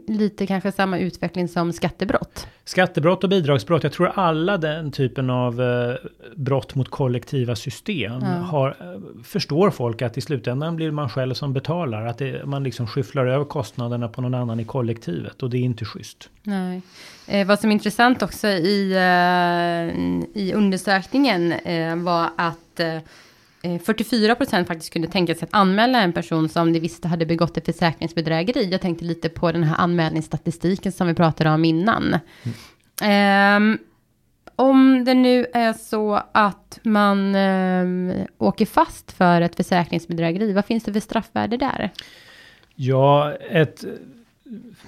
lite 0.07 0.47
kanske 0.47 0.73
samma 0.73 0.99
utveckling 0.99 1.49
som 1.49 1.73
skattebrott? 1.73 2.47
Skattebrott 2.65 3.25
och 3.25 3.31
bidragsbrott, 3.31 3.83
jag 3.83 3.93
tror 3.93 4.13
alla 4.15 4.59
den 4.59 4.93
typen 4.93 5.31
av 5.31 5.63
eh, 5.63 5.95
brott 6.37 6.75
mot 6.75 6.91
kollektiva 6.91 7.57
system 7.57 8.21
ja. 8.21 8.27
har, 8.27 8.69
eh, 8.69 9.23
förstår 9.25 9.71
folk 9.71 10.03
att 10.03 10.19
i 10.19 10.21
slutändan 10.21 10.77
blir 10.77 10.91
man 10.91 11.09
själv 11.09 11.35
som 11.35 11.53
betalar. 11.53 12.07
Att 12.07 12.19
det, 12.19 12.47
man 12.47 12.65
liksom 12.65 12.87
skyfflar 12.87 13.27
över 13.27 13.45
kostnaderna 13.45 14.09
på 14.09 14.21
någon 14.21 14.35
annan 14.35 14.61
i 14.61 14.65
kollektivet 14.65 15.43
och 15.43 15.51
det 15.51 15.57
är 15.57 15.63
inte 15.63 15.85
schysst. 15.85 16.31
Nej. 16.43 16.83
Eh, 17.27 17.47
vad 17.47 17.61
som 17.61 17.71
är 17.71 17.75
intressant 17.75 18.23
också 18.23 18.49
i, 18.49 18.93
eh, 18.93 20.43
i 20.43 20.53
undersökningen 20.55 21.53
eh, 21.53 21.97
var 21.97 22.29
att 22.37 22.81
eh, 22.81 22.99
Eh, 23.65 23.79
44 23.79 24.35
procent 24.35 24.69
faktiskt 24.69 24.93
kunde 24.93 25.09
tänka 25.09 25.35
sig 25.35 25.45
att 25.45 25.55
anmäla 25.55 26.03
en 26.03 26.13
person 26.13 26.49
som 26.49 26.73
de 26.73 26.81
visste 26.81 27.09
hade 27.09 27.27
begått 27.27 27.57
ett 27.57 27.65
försäkringsbedrägeri. 27.65 28.71
Jag 28.71 28.81
tänkte 28.81 29.05
lite 29.05 29.29
på 29.29 29.53
den 29.53 29.63
här 29.63 29.77
anmälningsstatistiken 29.77 30.93
som 30.93 31.07
vi 31.07 31.15
pratade 31.15 31.51
om 31.51 31.65
innan. 31.65 32.19
Mm. 33.01 33.73
Um, 33.73 33.79
om 34.57 35.05
det 35.05 35.15
nu 35.15 35.47
är 35.55 35.73
så 35.73 36.23
att 36.33 36.79
man 36.83 37.35
um, 37.35 38.13
åker 38.39 38.67
fast 38.67 39.13
för 39.13 39.41
ett 39.41 39.57
försäkringsbedrägeri, 39.57 40.53
vad 40.53 40.65
finns 40.65 40.85
det 40.85 40.93
för 40.93 41.01
straffvärde 41.01 41.57
där? 41.57 41.91
Ja, 42.75 43.33
ett 43.33 43.85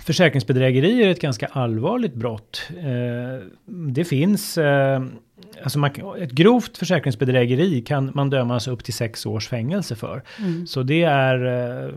försäkringsbedrägeri 0.01 1.03
är 1.03 1.09
ett 1.09 1.21
ganska 1.21 1.47
allvarligt 1.47 2.15
brott. 2.15 2.63
Eh, 2.79 3.47
det 3.67 4.05
finns 4.05 4.59
ehm, 4.59 5.11
Alltså 5.63 5.79
man, 5.79 5.91
ett 6.19 6.33
grovt 6.33 6.79
försäkringsbedrägeri 6.79 7.81
kan 7.81 8.11
man 8.15 8.31
dömas 8.31 8.69
upp 8.69 8.85
till 8.85 8.95
sex 8.95 9.27
års 9.27 9.49
fängelse 9.49 9.97
för. 9.97 10.23
Mm. 10.39 10.67
Så 10.67 10.83
det 10.83 11.03
är, 11.03 11.45
eh, 11.45 11.93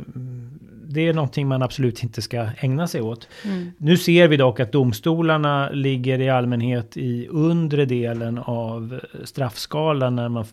det 0.87 1.07
är 1.07 1.13
någonting 1.13 1.47
man 1.47 1.61
absolut 1.61 2.03
inte 2.03 2.21
ska 2.21 2.47
ägna 2.57 2.87
sig 2.87 3.01
åt. 3.01 3.27
Mm. 3.45 3.71
Nu 3.77 3.97
ser 3.97 4.27
vi 4.27 4.37
dock 4.37 4.59
att 4.59 4.71
domstolarna 4.71 5.69
ligger 5.69 6.21
i 6.21 6.29
allmänhet 6.29 6.97
i 6.97 7.27
undre 7.27 7.85
delen 7.85 8.37
av 8.37 8.99
straffskalan 9.23 10.15
när 10.15 10.29
man, 10.29 10.45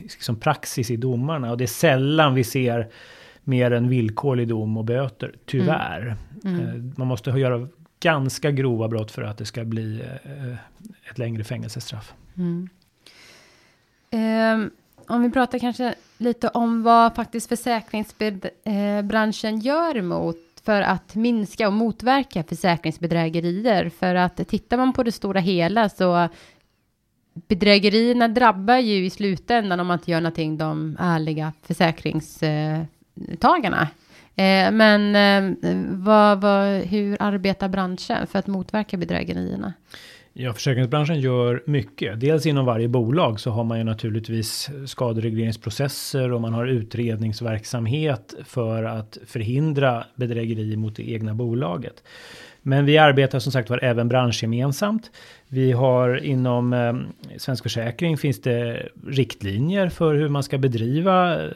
liksom 0.00 0.36
praxis 0.36 0.90
i 0.90 0.96
domarna. 0.96 1.50
Och 1.50 1.58
det 1.58 1.64
är 1.64 1.66
sällan 1.66 2.34
vi 2.34 2.44
ser 2.44 2.88
mer 3.44 3.70
än 3.70 3.88
villkorlig 3.88 4.48
dom 4.48 4.76
och 4.76 4.84
böter, 4.84 5.34
tyvärr. 5.46 6.16
Mm. 6.44 6.60
Mm. 6.60 6.68
Eh, 6.68 6.92
man 6.96 7.06
måste 7.06 7.30
göra 7.30 7.68
ganska 8.00 8.50
grova 8.50 8.88
brott 8.88 9.10
för 9.10 9.22
att 9.22 9.38
det 9.38 9.44
ska 9.44 9.64
bli 9.64 10.00
eh, 10.00 10.50
eh 10.50 10.56
ett 11.10 11.18
längre 11.18 11.44
fängelsestraff. 11.44 12.14
Mm. 12.36 12.68
Um, 14.10 14.70
om 15.06 15.22
vi 15.22 15.30
pratar 15.30 15.58
kanske 15.58 15.94
lite 16.18 16.48
om 16.48 16.82
vad 16.82 17.14
faktiskt 17.14 17.48
försäkringsbranschen 17.48 19.60
gör 19.60 20.02
mot 20.02 20.36
för 20.62 20.82
att 20.82 21.14
minska 21.14 21.66
och 21.66 21.72
motverka 21.72 22.42
försäkringsbedrägerier. 22.42 23.88
För 23.88 24.14
att 24.14 24.48
tittar 24.48 24.76
man 24.76 24.92
på 24.92 25.02
det 25.02 25.12
stora 25.12 25.40
hela 25.40 25.88
så 25.88 26.28
bedrägerierna 27.48 28.28
drabbar 28.28 28.76
ju 28.76 29.06
i 29.06 29.10
slutändan 29.10 29.80
om 29.80 29.86
man 29.86 29.98
inte 29.98 30.10
gör 30.10 30.20
någonting 30.20 30.58
de 30.58 30.96
ärliga 31.00 31.52
försäkringstagarna. 31.62 33.88
Eh, 34.36 34.70
men 34.72 35.16
eh, 35.16 35.76
vad, 35.90 36.40
vad, 36.40 36.80
hur 36.80 37.16
arbetar 37.20 37.68
branschen 37.68 38.26
för 38.26 38.38
att 38.38 38.46
motverka 38.46 38.96
bedrägerierna? 38.96 39.72
Ja, 40.38 40.52
försäkringsbranschen 40.52 41.20
gör 41.20 41.62
mycket. 41.66 42.20
Dels 42.20 42.46
inom 42.46 42.66
varje 42.66 42.88
bolag 42.88 43.40
så 43.40 43.50
har 43.50 43.64
man 43.64 43.78
ju 43.78 43.84
naturligtvis 43.84 44.70
skaderegleringsprocesser 44.86 46.32
och 46.32 46.40
man 46.40 46.54
har 46.54 46.66
utredningsverksamhet 46.66 48.34
för 48.44 48.84
att 48.84 49.18
förhindra 49.26 50.04
bedrägeri 50.14 50.76
mot 50.76 50.96
det 50.96 51.10
egna 51.10 51.34
bolaget. 51.34 52.02
Men 52.68 52.84
vi 52.84 52.98
arbetar 52.98 53.38
som 53.38 53.52
sagt 53.52 53.70
var 53.70 53.84
även 53.84 54.08
branschgemensamt. 54.08 55.10
Vi 55.48 55.72
har 55.72 56.24
inom 56.24 56.72
eh, 56.72 56.94
Svensk 57.38 57.62
Försäkring 57.62 58.16
finns 58.16 58.40
det 58.40 58.88
riktlinjer 59.06 59.88
för 59.88 60.14
hur 60.14 60.28
man 60.28 60.42
ska 60.42 60.58
bedriva 60.58 61.44
eh, 61.44 61.50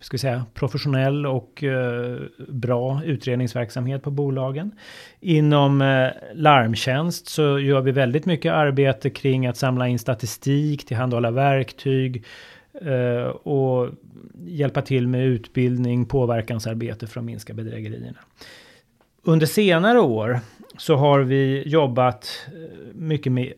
ska 0.00 0.18
säga, 0.18 0.44
professionell 0.54 1.26
och 1.26 1.64
eh, 1.64 2.18
bra 2.48 3.04
utredningsverksamhet 3.04 4.02
på 4.02 4.10
bolagen. 4.10 4.72
Inom 5.20 5.82
eh, 5.82 6.08
larmtjänst 6.34 7.28
så 7.28 7.58
gör 7.58 7.80
vi 7.80 7.92
väldigt 7.92 8.26
mycket 8.26 8.52
arbete 8.52 9.10
kring 9.10 9.46
att 9.46 9.56
samla 9.56 9.88
in 9.88 9.98
statistik, 9.98 10.86
tillhandahålla 10.86 11.30
verktyg 11.30 12.24
eh, 12.82 13.28
och 13.28 13.90
hjälpa 14.46 14.82
till 14.82 15.08
med 15.08 15.26
utbildning, 15.26 16.04
påverkansarbete 16.04 17.06
för 17.06 17.20
att 17.20 17.26
minska 17.26 17.54
bedrägerierna. 17.54 18.18
Under 19.26 19.46
senare 19.46 20.00
år 20.00 20.40
så 20.78 20.96
har 20.96 21.20
vi 21.20 21.62
jobbat 21.66 22.46
eh, 22.46 22.52
mycket 22.94 23.32
med 23.32 23.52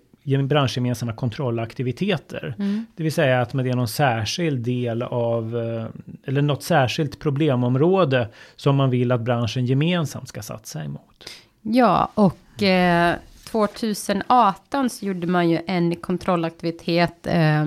branschgemensamma 0.47 1.13
kontrollaktiviteter. 1.13 2.55
Mm. 2.59 2.87
Det 2.97 3.03
vill 3.03 3.13
säga 3.13 3.41
att 3.41 3.53
det 3.53 3.69
är 3.69 3.75
någon 3.75 3.89
särskild 3.89 4.65
del 4.65 5.03
av, 5.03 5.57
eh, 5.57 5.87
eller 6.25 6.43
något 6.43 6.63
särskilt 6.63 7.19
problemområde 7.19 8.29
som 8.57 8.77
man 8.77 8.91
vill 8.91 9.13
att 9.13 9.21
branschen 9.21 9.67
gemensamt 9.67 10.29
ska 10.29 10.43
satsa 10.43 10.85
emot. 10.85 11.31
Ja, 11.63 12.11
och 12.15 12.63
eh, 12.63 13.15
2018 13.53 14.91
så 14.91 15.07
gjorde 15.07 15.27
man 15.27 15.51
ju 15.51 15.61
en 15.67 15.97
kontrollaktivitet 15.97 17.27
eh, 17.27 17.65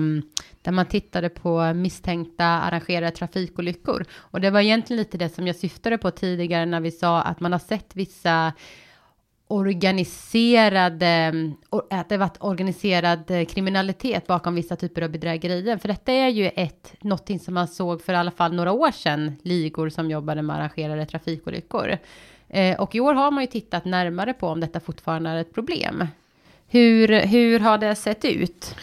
där 0.62 0.72
man 0.72 0.86
tittade 0.86 1.28
på 1.28 1.74
misstänkta 1.74 2.44
arrangerade 2.44 3.10
trafikolyckor. 3.10 4.04
Och 4.12 4.40
det 4.40 4.50
var 4.50 4.60
egentligen 4.60 4.98
lite 4.98 5.18
det 5.18 5.28
som 5.28 5.46
jag 5.46 5.56
syftade 5.56 5.98
på 5.98 6.10
tidigare 6.10 6.66
när 6.66 6.80
vi 6.80 6.90
sa 6.90 7.22
att 7.22 7.40
man 7.40 7.52
har 7.52 7.58
sett 7.58 7.96
vissa 7.96 8.52
organiserade, 9.52 11.32
att 11.90 12.08
det 12.08 12.16
varit 12.16 12.36
organiserad 12.40 13.30
eh, 13.30 13.44
kriminalitet 13.44 14.26
bakom 14.26 14.54
vissa 14.54 14.76
typer 14.76 15.02
av 15.02 15.10
bedrägerier. 15.10 15.78
För 15.78 15.88
detta 15.88 16.12
är 16.12 16.28
ju 16.28 16.50
ett, 16.56 16.94
någonting 17.00 17.40
som 17.40 17.54
man 17.54 17.68
såg 17.68 18.02
för 18.02 18.12
i 18.12 18.16
alla 18.16 18.30
fall 18.30 18.54
några 18.54 18.72
år 18.72 18.90
sedan, 18.90 19.36
ligor 19.42 19.88
som 19.88 20.10
jobbade 20.10 20.42
med 20.42 20.56
arrangerade 20.56 21.06
trafikolyckor. 21.06 21.98
Eh, 22.52 22.80
och 22.80 22.94
i 22.94 23.00
år 23.00 23.14
har 23.14 23.30
man 23.30 23.42
ju 23.42 23.46
tittat 23.46 23.84
närmare 23.84 24.32
på 24.32 24.48
om 24.48 24.60
detta 24.60 24.80
fortfarande 24.80 25.30
är 25.30 25.36
ett 25.36 25.54
problem. 25.54 26.06
Hur, 26.68 27.08
hur 27.26 27.60
har 27.60 27.78
det 27.78 27.94
sett 27.94 28.24
ut? 28.24 28.74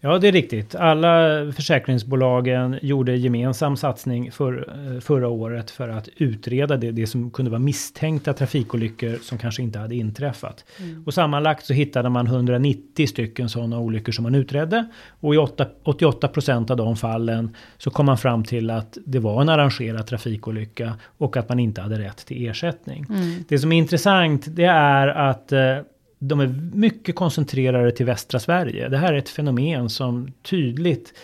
Ja, 0.00 0.18
det 0.18 0.28
är 0.28 0.32
riktigt. 0.32 0.74
Alla 0.74 1.18
försäkringsbolagen 1.52 2.78
gjorde 2.82 3.16
gemensam 3.16 3.76
satsning 3.76 4.32
för, 4.32 4.68
eh, 4.94 5.00
förra 5.00 5.28
året 5.28 5.70
för 5.70 5.88
att 5.88 6.08
utreda 6.16 6.76
det, 6.76 6.90
det 6.90 7.06
som 7.06 7.30
kunde 7.30 7.50
vara 7.50 7.58
misstänkta 7.58 8.32
trafikolyckor 8.32 9.18
som 9.22 9.38
kanske 9.38 9.62
inte 9.62 9.78
hade 9.78 9.94
inträffat. 9.94 10.64
Mm. 10.80 11.02
Och 11.06 11.14
sammanlagt 11.14 11.66
så 11.66 11.72
hittade 11.72 12.08
man 12.08 12.26
190 12.26 13.06
stycken 13.06 13.48
sådana 13.48 13.78
olyckor 13.78 14.12
som 14.12 14.22
man 14.22 14.34
utredde. 14.34 14.88
Och 15.20 15.34
i 15.34 15.38
8, 15.38 15.66
88 15.82 16.28
procent 16.28 16.70
av 16.70 16.76
de 16.76 16.96
fallen 16.96 17.56
så 17.78 17.90
kom 17.90 18.06
man 18.06 18.18
fram 18.18 18.44
till 18.44 18.70
att 18.70 18.98
det 19.06 19.18
var 19.18 19.42
en 19.42 19.48
arrangerad 19.48 20.06
trafikolycka 20.06 20.92
och 21.18 21.36
att 21.36 21.48
man 21.48 21.58
inte 21.58 21.80
hade 21.80 21.98
rätt 21.98 22.26
till 22.26 22.48
ersättning. 22.48 23.06
Mm. 23.10 23.44
Det 23.48 23.58
som 23.58 23.72
är 23.72 23.78
intressant 23.78 24.46
det 24.48 24.64
är 24.64 25.08
att 25.08 25.52
eh, 25.52 25.78
de 26.18 26.40
är 26.40 26.46
mycket 26.72 27.16
koncentrerade 27.16 27.92
till 27.92 28.06
västra 28.06 28.40
Sverige. 28.40 28.88
Det 28.88 28.98
här 28.98 29.12
är 29.12 29.18
ett 29.18 29.28
fenomen 29.28 29.90
som 29.90 30.32
tydligt 30.42 31.14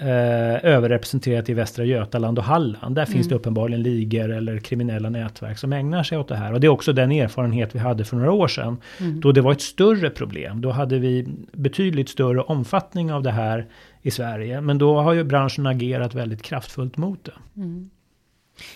eh, 0.00 0.64
överrepresenterat 0.64 1.48
i 1.48 1.54
Västra 1.54 1.84
Götaland 1.84 2.38
och 2.38 2.44
Halland. 2.44 2.94
Där 2.94 3.02
mm. 3.02 3.12
finns 3.12 3.28
det 3.28 3.34
uppenbarligen 3.34 3.82
ligor 3.82 4.30
eller 4.30 4.58
kriminella 4.58 5.10
nätverk 5.10 5.58
som 5.58 5.72
ägnar 5.72 6.02
sig 6.02 6.18
åt 6.18 6.28
det 6.28 6.36
här. 6.36 6.52
Och 6.52 6.60
det 6.60 6.66
är 6.66 6.68
också 6.68 6.92
den 6.92 7.12
erfarenhet 7.12 7.74
vi 7.74 7.78
hade 7.78 8.04
för 8.04 8.16
några 8.16 8.32
år 8.32 8.48
sedan. 8.48 8.76
Mm. 9.00 9.20
Då 9.20 9.32
det 9.32 9.40
var 9.40 9.52
ett 9.52 9.60
större 9.60 10.10
problem. 10.10 10.60
Då 10.60 10.70
hade 10.70 10.98
vi 10.98 11.28
betydligt 11.52 12.08
större 12.08 12.40
omfattning 12.40 13.12
av 13.12 13.22
det 13.22 13.30
här 13.30 13.66
i 14.02 14.10
Sverige. 14.10 14.60
Men 14.60 14.78
då 14.78 15.00
har 15.00 15.12
ju 15.12 15.24
branschen 15.24 15.66
agerat 15.66 16.14
väldigt 16.14 16.42
kraftfullt 16.42 16.96
mot 16.96 17.24
det. 17.24 17.32
Mm. 17.56 17.90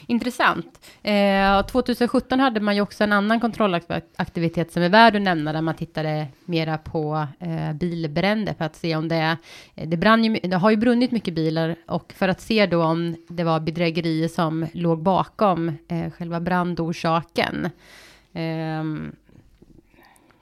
Intressant. 0.06 0.86
Eh, 1.02 1.66
2017 1.66 2.40
hade 2.40 2.60
man 2.60 2.74
ju 2.74 2.80
också 2.80 3.04
en 3.04 3.12
annan 3.12 3.40
kontrollaktivitet 3.40 4.72
som 4.72 4.82
är 4.82 4.88
värd 4.88 5.16
att 5.16 5.22
nämna, 5.22 5.52
där 5.52 5.62
man 5.62 5.74
tittade 5.74 6.26
mera 6.44 6.78
på 6.78 7.26
eh, 7.38 7.72
bilbränder 7.72 8.54
för 8.54 8.64
att 8.64 8.76
se 8.76 8.96
om 8.96 9.08
det, 9.08 9.16
är 9.16 9.36
eh, 9.74 9.88
det 9.88 9.96
brann 9.96 10.24
ju, 10.24 10.40
det 10.42 10.56
har 10.56 10.70
ju 10.70 10.76
brunnit 10.76 11.10
mycket 11.10 11.34
bilar 11.34 11.76
och 11.86 12.12
för 12.16 12.28
att 12.28 12.40
se 12.40 12.66
då 12.66 12.82
om 12.82 13.16
det 13.28 13.44
var 13.44 13.60
bedrägerier 13.60 14.28
som 14.28 14.66
låg 14.72 15.02
bakom 15.02 15.68
eh, 15.88 16.10
själva 16.10 16.40
brandorsaken. 16.40 17.70
Eh, 18.32 18.84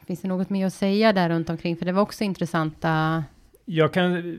finns 0.07 0.21
det 0.21 0.29
något 0.29 0.51
mer 0.51 0.67
att 0.67 0.75
säga 0.75 1.13
där 1.13 1.29
runt 1.29 1.51
omkring? 1.51 1.77
För 1.77 1.87
det 1.87 1.93
var 1.93 2.03
också 2.03 2.25
intressanta 2.25 3.25
jag 3.65 3.93
kan 3.93 4.39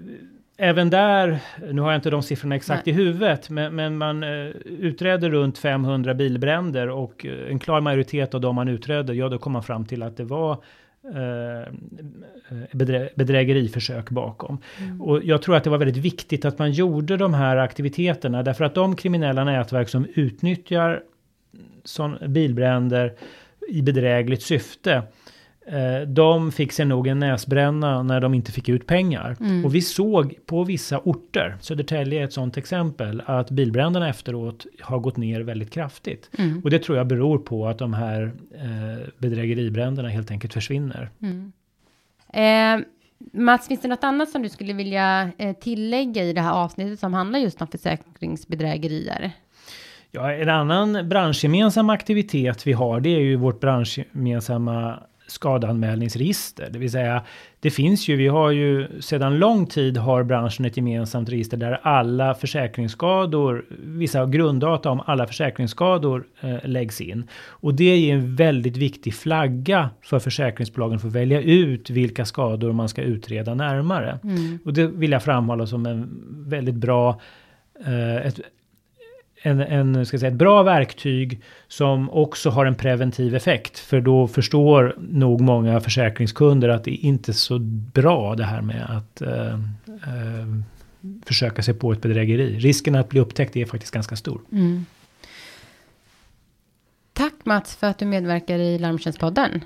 även 0.62 0.90
där, 0.90 1.40
nu 1.72 1.82
har 1.82 1.92
jag 1.92 1.98
inte 1.98 2.10
de 2.10 2.24
siffrorna 2.24 2.56
exakt 2.56 2.86
Nej. 2.86 2.96
i 2.96 2.98
huvudet, 2.98 3.50
men, 3.50 3.76
men 3.76 3.98
man 3.98 4.24
eh, 4.24 4.50
utredde 4.66 5.30
runt 5.30 5.58
500 5.58 6.14
bilbränder 6.14 6.90
och 6.90 7.26
eh, 7.26 7.52
en 7.52 7.60
klar 7.60 7.82
majoritet 7.82 8.34
av 8.34 8.42
de 8.42 8.56
man 8.56 8.68
utredde, 8.68 9.14
ja 9.14 9.30
då 9.30 9.38
kom 9.38 9.54
man 9.54 9.64
fram 9.64 9.86
till 9.86 10.04
att 10.04 10.18
det 10.18 10.24
var 10.24 10.52
eh, 11.04 11.74
bedrä 12.72 13.10
bedrägeriförsök 13.16 14.10
bakom. 14.10 14.58
Mm. 14.80 15.02
Och 15.02 15.24
jag 15.24 15.42
tror 15.42 15.56
att 15.56 15.64
det 15.64 15.70
var 15.70 15.78
väldigt 15.78 16.04
viktigt 16.04 16.46
att 16.46 16.60
man 16.60 16.72
gjorde 16.72 17.18
de 17.18 17.34
här 17.34 17.58
aktiviteterna 17.58 18.44
därför 18.44 18.66
att 18.66 18.76
de 18.76 18.96
kriminella 18.96 19.44
nätverk 19.44 19.90
som 19.90 20.08
utnyttjar 20.14 21.04
sån 21.84 22.18
bilbränder 22.28 23.14
i 23.70 23.82
bedrägligt 23.82 24.44
syfte 24.44 25.04
de 26.08 26.52
fick 26.52 26.72
sig 26.72 26.86
nog 26.86 27.08
en 27.08 27.20
näsbränna 27.20 28.04
när 28.04 28.20
de 28.20 28.34
inte 28.34 28.52
fick 28.52 28.70
ut 28.70 28.88
pengar. 28.88 29.38
Mm. 29.40 29.66
Och 29.66 29.76
vi 29.76 29.82
såg 29.82 30.36
på 30.46 30.64
vissa 30.64 31.00
orter, 31.00 31.58
Södertälje 31.60 32.22
är 32.22 32.26
ett 32.26 32.34
sådant 32.34 32.58
exempel, 32.58 33.24
att 33.26 33.52
bilbränderna 33.52 34.10
efteråt 34.10 34.66
har 34.82 35.00
gått 35.00 35.18
ner 35.18 35.42
väldigt 35.42 35.72
kraftigt. 35.72 36.30
Mm. 36.38 36.62
Och 36.64 36.70
det 36.70 36.80
tror 36.80 36.98
jag 36.98 37.08
beror 37.08 37.38
på 37.38 37.68
att 37.68 37.78
de 37.78 37.94
här 37.94 38.32
eh, 38.56 39.08
bedrägeribränderna 39.18 40.10
helt 40.10 40.32
enkelt 40.32 40.54
försvinner. 40.54 41.10
Mm. 41.22 41.52
Eh, 42.34 42.86
Mats, 43.34 43.68
finns 43.68 43.82
det 43.82 43.88
något 43.88 44.04
annat 44.04 44.30
som 44.30 44.42
du 44.42 44.50
skulle 44.50 44.74
vilja 44.74 45.32
eh, 45.38 45.56
tillägga 45.56 46.24
i 46.24 46.34
det 46.34 46.42
här 46.42 46.54
avsnittet 46.54 47.00
som 47.00 47.14
handlar 47.14 47.40
just 47.40 47.62
om 47.62 47.68
försäkringsbedrägerier? 47.68 49.32
Ja, 50.12 50.34
en 50.34 50.50
annan 50.50 51.10
branschgemensam 51.10 51.90
aktivitet 51.90 52.68
vi 52.68 52.74
har, 52.74 53.00
det 53.00 53.10
är 53.10 53.20
ju 53.20 53.36
vårt 53.36 53.60
branschgemensamma 53.60 55.00
skadeanmälningsregister. 55.32 56.70
Det 56.72 56.80
vill 56.80 56.92
säga, 56.92 57.24
det 57.60 57.70
finns 57.70 58.08
ju, 58.08 58.16
vi 58.16 58.28
har 58.28 58.52
ju 58.52 59.02
sedan 59.02 59.40
lång 59.40 59.66
tid 59.66 59.98
har 59.98 60.24
branschen 60.24 60.66
ett 60.66 60.78
gemensamt 60.78 61.30
register 61.30 61.58
där 61.58 61.80
alla 61.84 62.34
försäkringsskador, 62.34 63.66
vissa 63.84 64.26
grunddata 64.26 64.90
om 64.90 65.02
alla 65.06 65.28
försäkringsskador 65.28 66.24
eh, 66.42 66.56
läggs 66.64 67.02
in. 67.02 67.28
Och 67.48 67.74
det 67.74 67.84
är 67.84 68.14
en 68.14 68.36
väldigt 68.36 68.78
viktig 68.78 69.14
flagga 69.14 69.90
för 70.02 70.20
försäkringsbolagen 70.20 71.00
för 71.00 71.08
att 71.08 71.16
välja 71.16 71.42
ut 71.42 71.90
vilka 71.90 72.26
skador 72.26 72.72
man 72.72 72.90
ska 72.90 73.02
utreda 73.02 73.54
närmare. 73.54 74.20
Mm. 74.24 74.60
Och 74.66 74.74
det 74.74 74.88
vill 74.88 75.12
jag 75.12 75.24
framhålla 75.24 75.68
som 75.68 75.86
en 75.86 76.10
väldigt 76.48 76.76
bra 76.76 77.22
eh, 77.86 78.28
ett, 78.28 78.40
en, 79.42 79.60
en, 79.60 80.06
ska 80.06 80.20
säga, 80.20 80.32
ett 80.32 80.38
bra 80.38 80.64
verktyg 80.64 81.42
som 81.68 82.10
också 82.10 82.50
har 82.50 82.66
en 82.66 82.76
preventiv 82.76 83.36
effekt. 83.36 83.80
För 83.80 84.02
då 84.02 84.28
förstår 84.28 84.96
nog 85.00 85.42
många 85.42 85.80
försäkringskunder 85.80 86.70
att 86.70 86.84
det 86.84 86.92
är 86.92 87.06
inte 87.06 87.34
så 87.34 87.60
bra 87.94 88.36
det 88.36 88.44
här 88.44 88.62
med 88.62 88.86
att 88.90 89.22
eh, 89.22 89.54
eh, 89.88 90.48
försöka 91.26 91.62
sig 91.62 91.74
på 91.74 91.92
ett 91.92 92.02
bedrägeri. 92.02 92.60
Risken 92.60 92.96
att 92.96 93.10
bli 93.10 93.20
upptäckt 93.20 93.56
är 93.56 93.66
faktiskt 93.66 93.94
ganska 93.94 94.16
stor. 94.16 94.42
Mm. 94.52 94.86
Tack 97.14 97.34
Mats 97.44 97.76
för 97.76 97.88
att 97.88 97.98
du 97.98 98.06
medverkar 98.06 98.60
i 98.60 98.80
Larmtjänstpodden. 98.80 99.64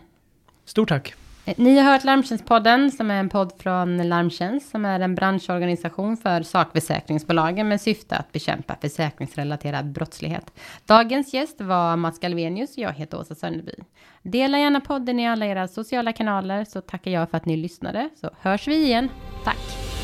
Stort 0.66 0.90
tack! 0.90 1.14
Eh, 1.46 1.54
ni 1.58 1.78
har 1.78 1.92
hört 1.92 2.04
Larmtjänstpodden 2.04 2.92
som 2.92 3.12
är 3.12 3.20
en 3.20 3.30
podd 3.30 3.54
från 3.60 4.10
Larmtjänst 4.10 4.70
som 4.70 4.86
är 4.86 5.00
en 5.00 5.16
branschorganisation 5.16 6.18
för 6.18 6.44
sakförsäkringsbolagen 6.44 7.68
med 7.68 7.82
syfte 7.82 8.16
att 8.16 8.32
bekämpa 8.32 8.76
försäkringsrelaterad 8.82 9.92
brottslighet. 9.92 10.52
Dagens 10.86 11.34
gäst 11.34 11.62
var 11.62 11.96
Mats 11.96 12.20
Galvenius 12.20 12.72
och 12.72 12.84
jag 12.84 12.94
heter 12.94 13.20
Åsa 13.20 13.36
Sönderby. 13.36 13.76
Dela 14.22 14.60
gärna 14.60 14.82
podden 14.82 15.20
i 15.20 15.28
alla 15.28 15.46
era 15.46 15.68
sociala 15.68 16.14
kanaler 16.14 16.66
så 16.66 16.82
tackar 16.82 17.12
jag 17.12 17.30
för 17.30 17.38
att 17.38 17.46
ni 17.46 17.58
lyssnade 17.58 18.10
så 18.22 18.30
hörs 18.40 18.68
vi 18.68 18.76
igen. 18.76 19.10
Tack! 19.44 19.95